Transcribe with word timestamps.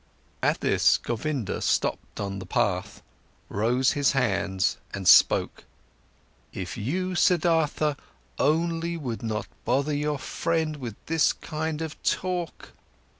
At 0.41 0.61
this, 0.61 0.97
Govinda 0.97 1.61
stopped 1.61 2.19
on 2.19 2.39
the 2.39 2.45
path, 2.47 3.03
rose 3.49 3.91
his 3.91 4.13
hands, 4.13 4.77
and 4.95 5.07
spoke: 5.07 5.63
"If 6.51 6.75
you, 6.75 7.13
Siddhartha, 7.13 7.97
only 8.39 8.97
would 8.97 9.21
not 9.21 9.45
bother 9.63 9.93
your 9.93 10.17
friend 10.17 10.77
with 10.77 10.95
this 11.05 11.33
kind 11.33 11.83
of 11.83 12.01
talk! 12.01 12.71